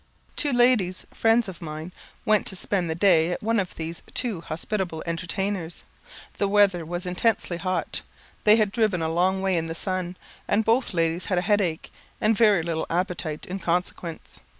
[0.35, 1.91] Two ladies, friends of mine,
[2.25, 5.83] went to spend the day at one of these too hospitable entertainers.
[6.39, 8.01] The weather was intensely hot.
[8.43, 10.17] They had driven a long way in the sun,
[10.47, 14.39] and both ladies had a headache, and very little appetite in consequence.